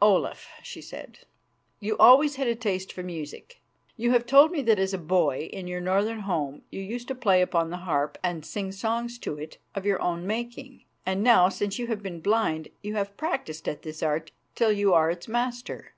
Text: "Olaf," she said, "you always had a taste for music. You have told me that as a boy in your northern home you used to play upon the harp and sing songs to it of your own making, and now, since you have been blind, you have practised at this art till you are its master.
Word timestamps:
"Olaf," 0.00 0.46
she 0.62 0.80
said, 0.80 1.18
"you 1.80 1.96
always 1.98 2.36
had 2.36 2.46
a 2.46 2.54
taste 2.54 2.92
for 2.92 3.02
music. 3.02 3.60
You 3.96 4.12
have 4.12 4.26
told 4.26 4.52
me 4.52 4.62
that 4.62 4.78
as 4.78 4.94
a 4.94 4.96
boy 4.96 5.50
in 5.52 5.66
your 5.66 5.80
northern 5.80 6.20
home 6.20 6.62
you 6.70 6.80
used 6.80 7.08
to 7.08 7.16
play 7.16 7.42
upon 7.42 7.70
the 7.70 7.78
harp 7.78 8.16
and 8.22 8.46
sing 8.46 8.70
songs 8.70 9.18
to 9.18 9.36
it 9.38 9.58
of 9.74 9.84
your 9.84 10.00
own 10.00 10.24
making, 10.24 10.84
and 11.04 11.20
now, 11.24 11.48
since 11.48 11.80
you 11.80 11.88
have 11.88 12.00
been 12.00 12.20
blind, 12.20 12.68
you 12.80 12.94
have 12.94 13.16
practised 13.16 13.68
at 13.68 13.82
this 13.82 14.04
art 14.04 14.30
till 14.54 14.70
you 14.70 14.94
are 14.94 15.10
its 15.10 15.26
master. 15.26 15.94